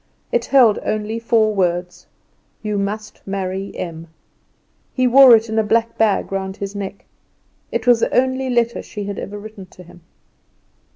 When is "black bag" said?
5.63-6.31